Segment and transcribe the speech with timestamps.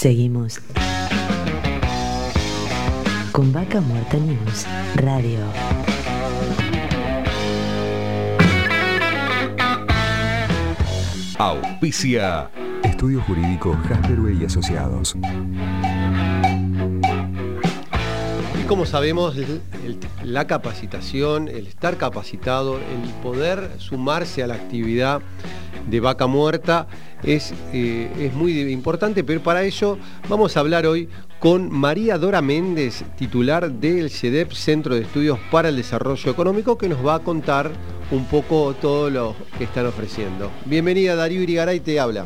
[0.00, 0.60] Seguimos
[3.32, 5.38] con Vaca Muerta News Radio.
[11.38, 12.50] Auspicia.
[12.82, 15.16] Estudio Jurídico Jasperway y Asociados.
[18.60, 24.54] Y como sabemos, el- el- la capacitación, el estar capacitado, el poder sumarse a la
[24.54, 25.20] actividad
[25.90, 26.86] de vaca muerta
[27.22, 32.42] es, eh, es muy importante, pero para ello vamos a hablar hoy con María Dora
[32.42, 37.18] Méndez, titular del CEDEP, Centro de Estudios para el Desarrollo Económico, que nos va a
[37.20, 37.70] contar
[38.10, 40.50] un poco todo lo que están ofreciendo.
[40.64, 42.24] Bienvenida Darío Irigaray, te habla.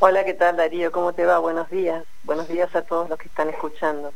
[0.00, 0.92] Hola, ¿qué tal Darío?
[0.92, 1.38] ¿Cómo te va?
[1.38, 2.04] Buenos días.
[2.24, 4.12] Buenos días a todos los que están escuchando.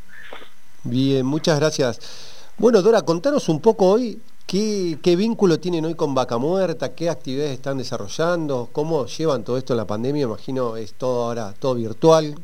[0.83, 2.43] Bien, muchas gracias.
[2.57, 7.51] Bueno, Dora, contanos un poco hoy qué, vínculo tienen hoy con Vaca Muerta, qué actividades
[7.51, 12.35] están desarrollando, cómo llevan todo esto en la pandemia, imagino es todo ahora, todo virtual.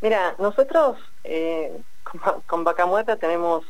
[0.00, 3.64] Mira, nosotros eh, con, con Vaca Muerta tenemos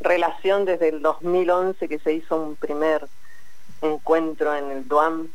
[0.00, 3.06] relación desde el 2011 que se hizo un primer
[3.82, 5.28] encuentro en el DUAM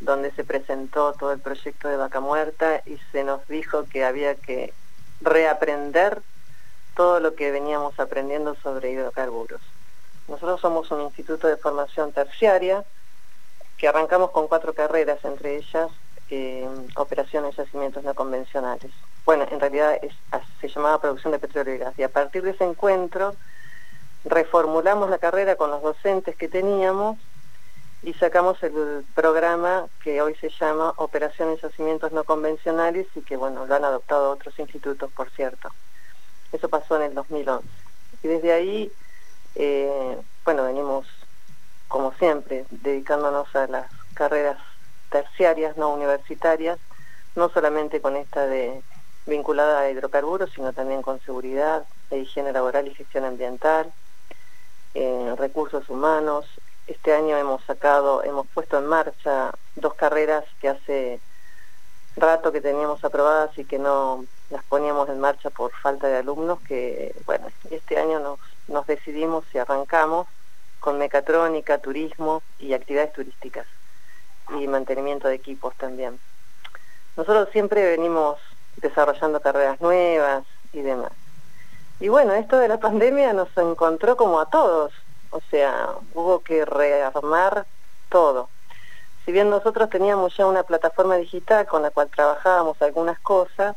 [0.00, 4.34] donde se presentó todo el proyecto de Vaca Muerta y se nos dijo que había
[4.34, 4.72] que
[5.20, 6.22] reaprender
[6.96, 9.60] todo lo que veníamos aprendiendo sobre hidrocarburos.
[10.28, 12.84] Nosotros somos un instituto de formación terciaria
[13.76, 15.90] que arrancamos con cuatro carreras, entre ellas
[16.30, 18.90] eh, operaciones de yacimientos no convencionales.
[19.24, 20.00] Bueno, en realidad
[20.60, 21.98] se llamaba producción de petróleo y gas.
[21.98, 23.34] Y a partir de ese encuentro
[24.24, 27.18] reformulamos la carrera con los docentes que teníamos
[28.02, 33.36] y sacamos el programa que hoy se llama Operaciones y Yacimientos No Convencionales y que,
[33.36, 35.68] bueno, lo han adoptado otros institutos, por cierto.
[36.50, 37.66] Eso pasó en el 2011.
[38.22, 38.92] Y desde ahí,
[39.54, 41.06] eh, bueno, venimos,
[41.88, 44.58] como siempre, dedicándonos a las carreras
[45.10, 46.78] terciarias, no universitarias,
[47.36, 48.82] no solamente con esta de
[49.26, 53.92] vinculada a hidrocarburos, sino también con seguridad, e higiene laboral y gestión ambiental,
[54.94, 56.46] eh, recursos humanos.
[56.86, 61.20] Este año hemos sacado, hemos puesto en marcha dos carreras que hace
[62.16, 66.60] rato que teníamos aprobadas y que no las poníamos en marcha por falta de alumnos,
[66.60, 68.38] que bueno, este año nos,
[68.68, 70.26] nos decidimos y arrancamos
[70.80, 73.66] con mecatrónica, turismo y actividades turísticas
[74.58, 76.18] y mantenimiento de equipos también.
[77.16, 78.38] Nosotros siempre venimos
[78.78, 81.12] desarrollando carreras nuevas y demás.
[82.00, 84.92] Y bueno, esto de la pandemia nos encontró como a todos,
[85.30, 87.66] o sea, hubo que rearmar
[88.08, 88.48] todo.
[89.24, 93.76] Si bien nosotros teníamos ya una plataforma digital con la cual trabajábamos algunas cosas,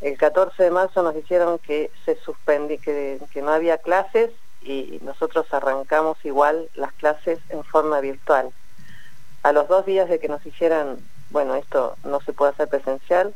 [0.00, 4.30] el 14 de marzo nos dijeron que se suspendí, que, que no había clases
[4.62, 8.50] y nosotros arrancamos igual las clases en forma virtual.
[9.42, 10.98] A los dos días de que nos dijeran,
[11.30, 13.34] bueno, esto no se puede hacer presencial,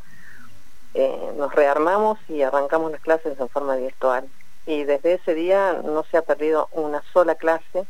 [0.95, 4.29] eh, nos rearmamos y arrancamos las clases en forma virtual.
[4.67, 7.87] Y desde ese día no se ha perdido una sola clase.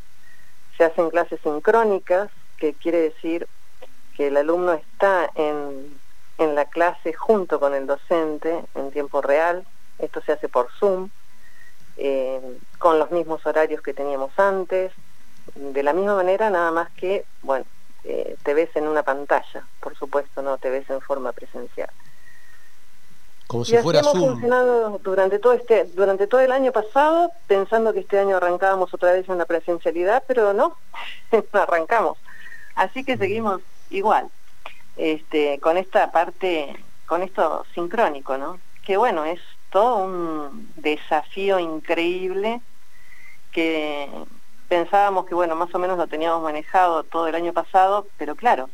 [0.77, 3.49] Se hacen clases sincrónicas, que quiere decir
[4.17, 5.99] que el alumno está en,
[6.41, 9.65] en la clase junto con el docente en tiempo real.
[9.99, 11.11] Esto se hace por Zoom,
[11.99, 12.41] eh,
[12.79, 14.93] con los mismos horarios que teníamos antes.
[15.55, 17.67] De la misma manera, nada más que, bueno,
[18.05, 21.91] eh, te ves en una pantalla, por supuesto, no te ves en forma presencial.
[23.47, 24.31] Como Y si así fuera hemos Zoom.
[24.31, 29.13] funcionado durante todo este, durante todo el año pasado, pensando que este año arrancábamos otra
[29.13, 30.77] vez en la presencialidad, pero no,
[31.53, 32.17] no arrancamos.
[32.77, 34.31] Así que seguimos igual,
[34.97, 38.61] este, con esta parte, con esto sincrónico, ¿no?
[38.83, 39.41] Que bueno, es
[39.71, 42.61] todo un desafío increíble
[43.53, 44.09] que
[44.69, 48.71] pensábamos que bueno, más o menos lo teníamos manejado todo el año pasado, pero claro,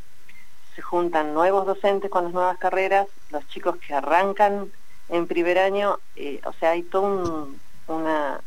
[0.74, 4.70] se juntan nuevos docentes con las nuevas carreras, los chicos que arrancan
[5.08, 8.42] en primer año, eh, o sea, hay toda un- una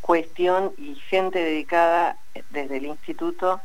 [0.00, 2.18] cuestión y gente dedicada
[2.50, 3.62] desde el instituto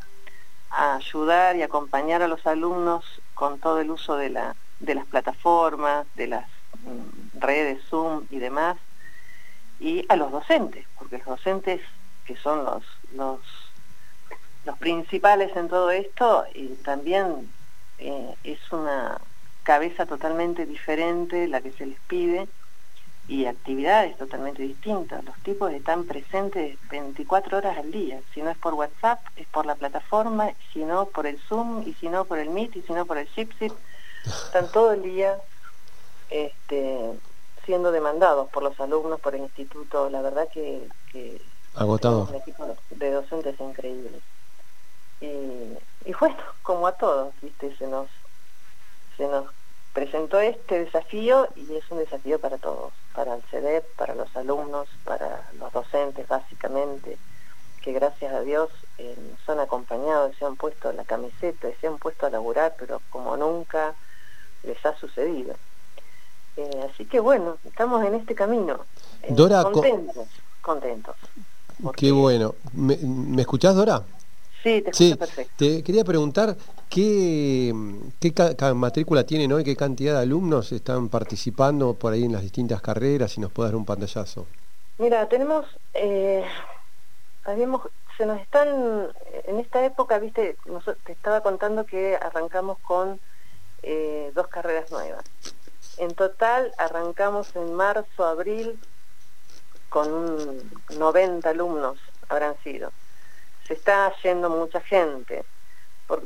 [0.76, 5.06] a ayudar y acompañar a los alumnos con todo el uso de, la, de las
[5.06, 6.46] plataformas, de las
[6.84, 8.78] mm, redes Zoom y demás,
[9.80, 11.82] y a los docentes, porque los docentes
[12.26, 12.84] que son los,
[13.14, 13.40] los,
[14.66, 17.50] los principales en todo esto, y también
[18.00, 19.20] eh, es una
[19.64, 22.48] cabeza totalmente diferente la que se les pide
[23.28, 25.24] y actividades totalmente distintas.
[25.26, 28.20] Los tipos están presentes 24 horas al día.
[28.34, 31.94] Si no es por WhatsApp, es por la plataforma, si no por el Zoom, y
[31.94, 33.74] si no por el Meet, y si no por el Shipsit.
[34.26, 35.38] Están todo el día
[36.30, 37.14] este,
[37.66, 40.10] siendo demandados por los alumnos, por el instituto.
[40.10, 41.42] La verdad que, que
[41.76, 42.28] Agotado.
[42.30, 44.20] un equipo de docentes increíble.
[45.22, 45.28] Y,
[46.10, 47.76] y bueno, como a todos, ¿viste?
[47.78, 48.08] Se nos,
[49.18, 49.46] se nos
[49.96, 54.90] presentó este desafío y es un desafío para todos, para el CEDEP, para los alumnos,
[55.06, 57.18] para los docentes básicamente,
[57.82, 61.98] que gracias a Dios eh, nos han acompañado, se han puesto la camiseta, se han
[61.98, 63.96] puesto a laburar, pero como nunca
[64.64, 65.56] les ha sucedido.
[66.58, 68.82] Eh, así que bueno, estamos en este camino.
[69.24, 70.28] Eh, Dora, contentos,
[70.62, 71.16] contentos.
[71.96, 72.56] Qué bueno.
[72.74, 74.04] ¿Me, ¿Me escuchás, Dora?
[74.66, 75.54] Sí, te escucho perfecto.
[75.58, 76.58] Te quería preguntar
[76.90, 77.72] qué,
[78.20, 82.82] qué matrícula tienen hoy, qué cantidad de alumnos están participando por ahí en las distintas
[82.82, 84.48] carreras, si nos puede dar un pantallazo.
[84.98, 86.44] Mira, tenemos, eh,
[88.18, 89.10] se nos están,
[89.44, 90.58] en esta época, viste,
[91.04, 93.20] te estaba contando que arrancamos con
[93.84, 95.26] eh, dos carreras nuevas.
[95.98, 98.80] En total arrancamos en marzo, abril,
[99.90, 100.58] con
[100.98, 102.92] 90 alumnos habrán sido
[103.68, 105.44] se está yendo mucha gente.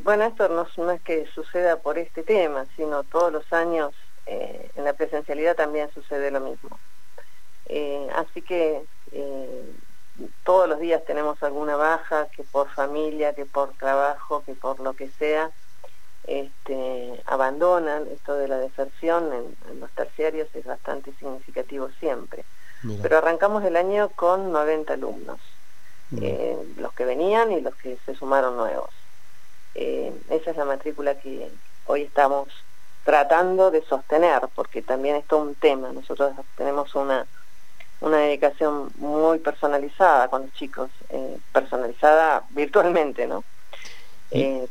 [0.04, 3.94] bueno, esto no, es que suceda por este tema, sino todos los años
[4.26, 6.80] eh, en la presencialidad también sucede lo mismo.
[7.68, 9.74] Eh, así que eh,
[10.44, 14.94] todos los días tenemos alguna baja, que por familia, que por trabajo, que por lo
[14.94, 15.52] que sea,
[16.26, 22.44] este, abandonan esto de la deserción en, los terciarios es bastante significativo siempre.
[23.02, 25.40] Pero arrancamos el año con 90 alumnos.
[26.18, 28.90] Eh, los que venían y los que se sumaron nuevos.
[29.76, 31.52] Eh, esa es la matrícula que
[31.86, 32.48] hoy estamos
[33.04, 35.92] tratando de sostener, porque también es todo un tema.
[35.92, 37.28] Nosotros tenemos una,
[38.02, 43.44] una dedicación muy personalizada con los chicos, eh, personalizada virtualmente, ¿no?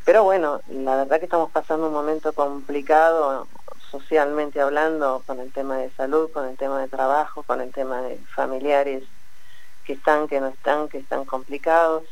[0.04, 3.48] pero bueno, la verdad que estamos pasando un momento complicado
[3.90, 8.00] socialmente hablando, con el tema de salud, con el tema de trabajo, con el tema
[8.02, 9.02] de familiares
[9.88, 12.04] que están, que no están, que están complicados.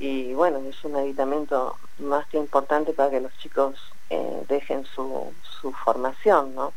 [0.00, 3.76] Y bueno, es un aditamento más que importante para que los chicos
[4.10, 6.72] eh, dejen su, su, formación, ¿no?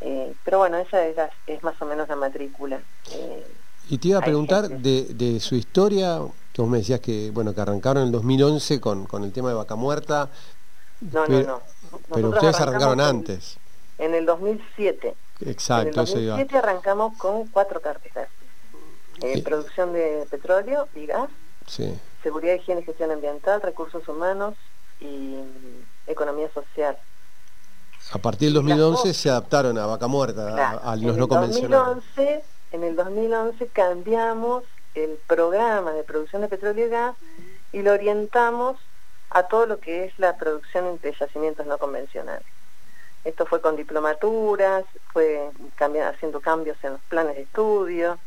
[0.00, 1.16] Eh, pero bueno, esa es,
[1.46, 2.80] es, más o menos la matrícula.
[3.12, 3.46] Eh,
[3.90, 6.18] y te iba a preguntar de, de, su historia,
[6.54, 9.50] que vos me decías que, bueno, que arrancaron en el 2011 con, con el tema
[9.50, 10.30] de Vaca Muerta.
[11.12, 11.62] No, no, no.
[12.12, 13.58] pero ustedes arrancaron antes.
[13.98, 15.14] En, el 2007.
[15.40, 18.28] Exacto, En el 2007 arrancamos con cuatro carpetas.
[19.22, 21.30] Eh, producción de petróleo y gas,
[22.22, 24.54] seguridad, higiene y gestión ambiental, recursos humanos
[25.00, 25.36] y
[26.06, 26.98] economía social.
[28.12, 32.04] A partir del 2011 se adaptaron a Vaca Muerta, a, los no convencionales.
[32.72, 34.64] En el 2011 cambiamos
[34.94, 37.16] el programa de producción de petróleo y gas
[37.72, 38.76] y lo orientamos
[39.30, 42.46] a todo lo que es la producción de yacimientos no convencionales.
[43.24, 48.18] Esto fue con diplomaturas, fue haciendo cambios en los planes de estudio,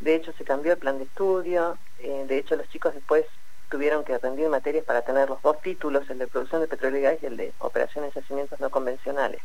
[0.00, 3.24] de hecho se cambió el plan de estudio, eh, de hecho los chicos después
[3.70, 7.02] tuvieron que rendir materias para tener los dos títulos, el de producción de petróleo y
[7.02, 9.40] gas y el de operaciones de yacimientos no convencionales.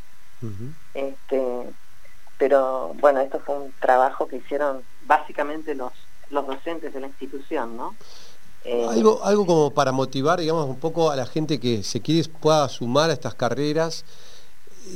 [0.93, 1.73] este,
[2.37, 5.91] pero bueno, esto fue un trabajo que hicieron básicamente los,
[6.29, 7.95] los docentes de la institución, ¿no?
[8.65, 12.27] Eh, algo, algo como para motivar, digamos, un poco a la gente que se quiere
[12.29, 14.05] pueda sumar a estas carreras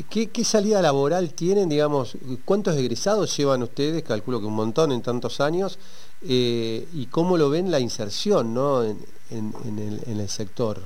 [0.10, 5.40] ¿Qué, salida laboral tienen, digamos, cuántos egresados llevan ustedes, calculo que un montón en tantos
[5.40, 5.80] años,
[6.28, 8.84] eh, y cómo lo ven la inserción ¿no?
[8.84, 9.00] en,
[9.30, 10.80] el, sector?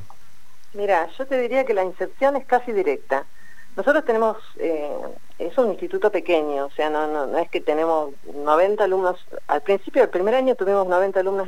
[0.74, 3.26] Mira, yo te diría que la inserción es casi directa.
[3.76, 4.92] Nosotros tenemos, eh,
[5.40, 10.10] es un instituto pequeño, o sea, no, es que tenemos 90 alumnos, al principio del
[10.10, 11.48] primer año tuvimos 90 alumnos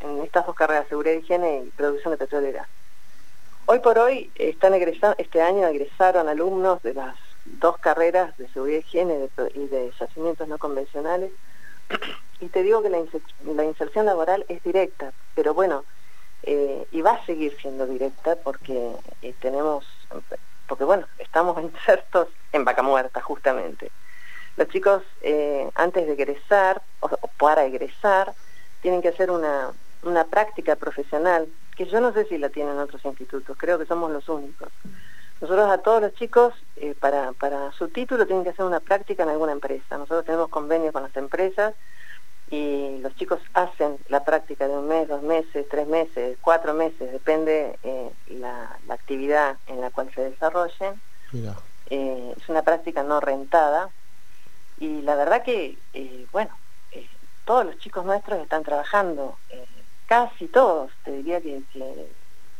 [0.00, 2.62] en, estas dos carreras, seguridad, higiene y producción de petróleo.
[3.70, 8.78] Hoy por hoy están egresando, este año egresaron alumnos de las dos carreras de seguridad
[8.78, 11.30] y higiene y de yacimientos no convencionales
[12.40, 15.84] y te digo que la, inserción laboral es directa, pero bueno,
[16.44, 19.84] eh, y va a seguir siendo directa porque eh, tenemos,
[20.66, 23.90] porque bueno, estamos insertos en vaca muerta justamente.
[24.56, 28.32] Los chicos eh, antes de egresar o, para egresar
[28.80, 29.72] tienen que hacer una,
[30.02, 34.10] una práctica profesional que yo no sé si la tienen otros institutos, creo que somos
[34.10, 34.68] los únicos.
[35.40, 39.22] Nosotros a todos los chicos, eh, para, para su título, tienen que hacer una práctica
[39.22, 39.96] en alguna empresa.
[39.96, 41.74] Nosotros tenemos convenios con las empresas
[42.50, 47.12] y los chicos hacen la práctica de un mes, dos meses, tres meses, cuatro meses,
[47.12, 51.00] depende eh, la, actividad en la cual se desarrollen.
[51.90, 53.90] Eh, es una práctica no rentada
[54.80, 55.78] y la verdad que,
[56.32, 56.50] bueno,
[57.44, 59.36] todos los chicos nuestros están trabajando
[60.08, 61.62] casi todos, te diría que,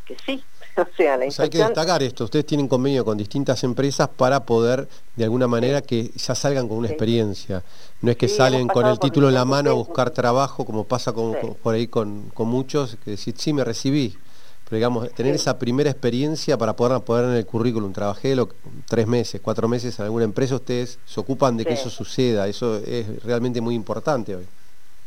[0.07, 0.45] que, sí.
[0.77, 4.87] o sea, la hay que destacar esto, ustedes tienen convenio con distintas empresas para poder,
[5.17, 7.65] de alguna manera, que ya salgan con una experiencia.
[8.01, 11.13] No es que salen con el título en la mano a buscar trabajo, como pasa
[11.13, 14.17] con, por ahí con, muchos, que decir, sí, me recibí,
[14.65, 17.93] pero digamos, tener esa primera experiencia para poder poner en el currículum.
[17.93, 18.51] Trabajé lo,
[18.87, 22.77] tres meses, cuatro meses en alguna empresa, ustedes se ocupan de que eso suceda, eso
[22.77, 24.47] es realmente muy importante hoy.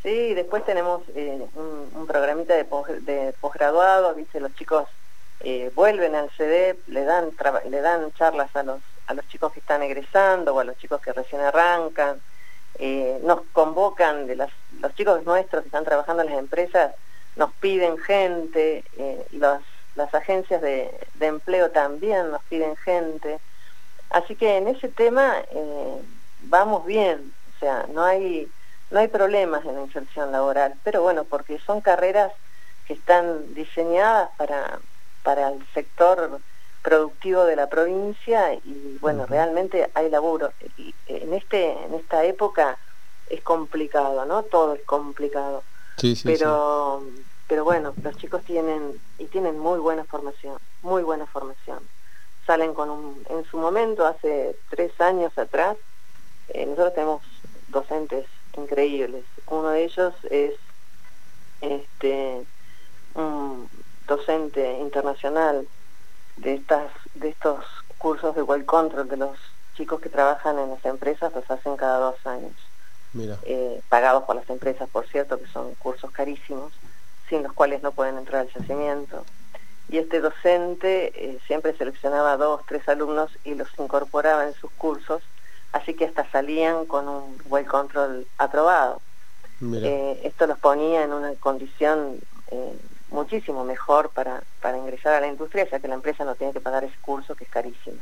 [0.02, 2.64] Sí, después tenemos eh, un, programita de,
[3.40, 4.88] posgraduados, dice los chicos
[5.40, 7.30] eh, vuelven al CD, le dan,
[7.68, 11.00] le dan charlas a los, a los chicos que están egresando o a los chicos
[11.00, 12.20] que recién arrancan,
[12.80, 14.50] eh, nos convocan, de los
[14.96, 16.94] chicos nuestros que están trabajando en las empresas,
[17.36, 18.84] nos piden gente,
[19.30, 23.38] las agencias de, de, empleo también nos piden gente,
[24.10, 25.36] así que en ese tema
[26.42, 28.50] vamos bien, o sea, no hay
[28.92, 32.30] no hay problemas en la inserción laboral, pero bueno, porque son carreras
[32.86, 34.78] que están diseñadas para,
[35.22, 36.40] para el sector
[36.82, 40.52] productivo de la provincia y bueno, realmente hay laburo.
[41.06, 42.76] En, este, en esta época
[43.30, 44.42] es complicado, ¿no?
[44.42, 45.64] Todo es complicado.
[45.96, 47.02] Sí, sí, pero,
[47.48, 51.78] pero bueno, los chicos tienen, y tienen muy buena formación, muy buena formación.
[52.46, 55.76] Salen con un, en su momento, hace tres años atrás,
[56.48, 57.22] eh, nosotros tenemos
[57.68, 59.24] docentes increíbles.
[59.46, 60.54] Uno de ellos es
[61.60, 62.44] este
[63.14, 63.68] un
[64.06, 65.66] docente internacional
[66.36, 67.64] de estas de estos
[67.98, 69.38] cursos de well control de los
[69.76, 72.52] chicos que trabajan en las empresas los hacen cada dos años.
[73.44, 76.72] Eh, pagados por las empresas por cierto que son cursos carísimos
[77.28, 79.24] sin los cuales no pueden entrar al yacimiento.
[79.88, 85.22] Y este docente eh, siempre seleccionaba dos tres alumnos y los incorporaba en sus cursos
[85.72, 89.00] así que hasta salían con un well control aprobado.
[89.72, 92.18] Eh, esto los ponía en una condición
[92.50, 92.76] eh,
[93.10, 96.60] muchísimo mejor para, para ingresar a la industria, ya que la empresa no tiene que
[96.60, 97.98] pagar ese curso que es carísimo.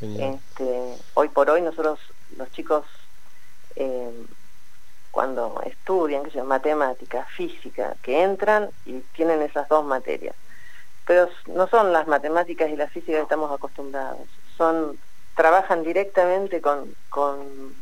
[0.00, 2.00] Este, hoy por hoy nosotros,
[2.36, 2.84] los chicos,
[3.76, 4.10] eh,
[5.12, 10.34] cuando estudian, que se matemática, física, que entran y tienen esas dos materias.
[11.06, 14.98] Pero no son las matemáticas y la física que estamos acostumbrados, son
[15.34, 17.74] trabajan directamente con, con,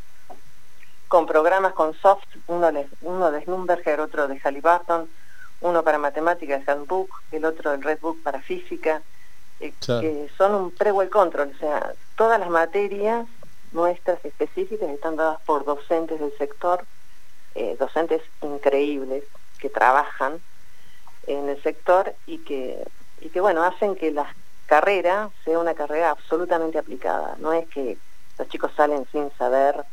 [1.08, 5.08] con programas con soft, uno de, uno de Schlumberger, otro de Halliburton,
[5.60, 9.02] uno para matemáticas, Handbook, el otro el Redbook para física,
[9.60, 13.26] eh, que son un pre-well control, o sea, todas las materias
[13.72, 16.84] nuestras específicas están dadas por docentes del sector,
[17.54, 19.24] eh, docentes increíbles
[19.58, 20.40] que trabajan
[21.26, 22.82] en el sector y que,
[23.20, 24.28] y que bueno, hacen que las
[24.70, 27.34] carrera sea una carrera absolutamente aplicada.
[27.40, 27.98] No es que
[28.38, 29.84] los chicos salen sin saber,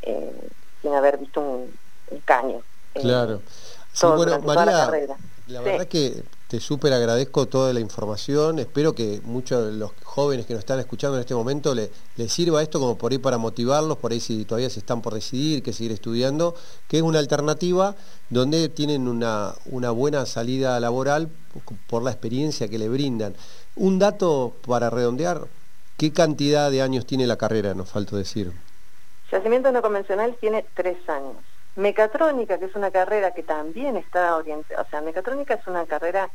[0.00, 0.48] eh,
[0.80, 1.70] sin haber visto un,
[2.24, 2.62] caño.
[2.94, 3.42] Eh, claro.
[4.16, 4.90] bueno, María,
[5.46, 8.58] la, verdad que te súper agradezco toda la información.
[8.60, 12.28] Espero que muchos de los jóvenes que nos están escuchando en este momento les le
[12.30, 15.62] sirva esto como por ahí para motivarlos, por ahí si todavía se están por decidir,
[15.62, 16.54] que seguir estudiando,
[16.88, 17.94] que es una alternativa
[18.30, 21.28] donde tienen una, una buena salida laboral
[21.88, 23.34] por la experiencia que le brindan.
[23.76, 25.48] Un dato para redondear,
[25.96, 27.74] ¿qué cantidad de años tiene la carrera?
[27.74, 28.52] Nos falta decir.
[29.32, 31.36] Yacimiento no convencional tiene tres años.
[31.74, 36.30] Mecatrónica, que es una carrera que también está orientada, o sea, mecatrónica es una carrera,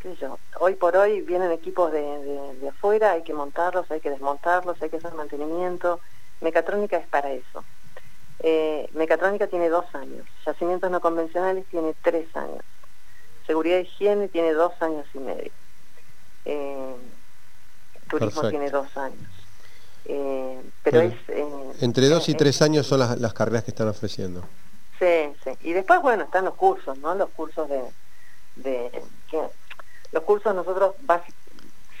[0.00, 4.10] qué sé yo, hoy por hoy vienen equipos de, afuera, hay que montarlos, hay que
[4.10, 5.98] desmontarlos, hay que hacer mantenimiento.
[6.40, 7.64] Mecatrónica es para eso.
[8.38, 12.62] Eh, mecatrónica tiene dos años, yacimientos no convencionales tiene tres años,
[13.44, 15.50] seguridad y higiene tiene dos años y medio.
[16.44, 16.96] Eh,
[18.08, 19.28] turismo tiene dos años.
[20.06, 21.14] Eh, pero es...
[21.80, 24.42] Entre dos y tres años son las, carreras que están ofreciendo.
[24.98, 25.50] Sí, sí.
[25.62, 27.14] Y después, bueno, están los cursos, ¿no?
[27.14, 27.82] Los cursos de...
[28.56, 29.02] de
[30.12, 30.96] los cursos nosotros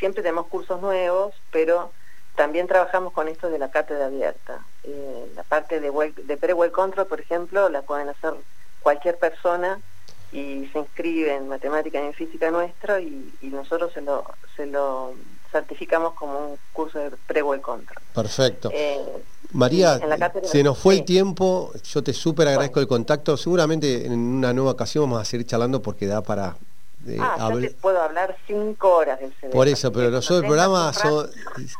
[0.00, 1.92] siempre tenemos cursos nuevos, pero
[2.34, 4.64] también trabajamos con esto de la cátedra abierta.
[4.82, 5.92] Eh, la parte de,
[6.24, 8.34] de pre-well control, por ejemplo, la pueden hacer
[8.80, 9.80] cualquier persona
[10.32, 14.24] y se inscribe en matemática y en física nuestro y, nosotros se lo,
[14.56, 15.14] se lo
[15.50, 18.00] certificamos como un curso de pre y contra.
[18.14, 18.70] Perfecto.
[18.72, 19.00] Eh,
[19.52, 20.00] María,
[20.44, 24.70] se nos fue el tiempo, yo te súper agradezco el contacto, seguramente en una nueva
[24.72, 26.56] ocasión vamos a seguir charlando porque da para
[27.20, 29.32] ah, yo te puedo hablar cinco horas del.
[29.50, 30.92] Por eso, pero nosotros el programa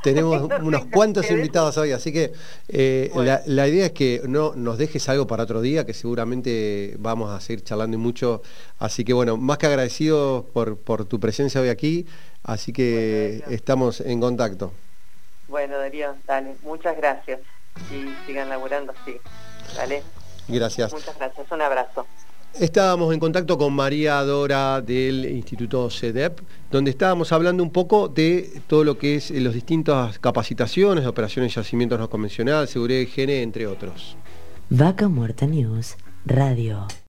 [0.03, 2.33] tenemos unos cuantos invitados hoy, así que
[2.69, 3.11] eh,
[3.47, 7.41] la, idea es que no nos dejes algo para otro día, que seguramente vamos a
[7.41, 8.43] seguir charlando y mucho.
[8.79, 12.07] Así que bueno, más que agradecido por, por tu presencia hoy aquí,
[12.43, 14.73] así que estamos en contacto.
[15.49, 17.41] Bueno, Darío, dale, muchas gracias
[17.91, 19.17] y sigan laburando así.
[19.77, 20.03] Dale.
[20.49, 20.93] Gracias.
[20.93, 22.07] Muchas gracias, un abrazo.
[22.59, 26.40] Estábamos en contacto con María Dora del Instituto CEDEP,
[26.71, 31.61] donde estábamos hablando un poco de todo lo que es las distintas capacitaciones, operaciones de
[31.62, 34.16] yacimientos no convencionales, seguridad de higiene, entre otros.
[34.69, 36.87] Vaca Muerta News, Radio.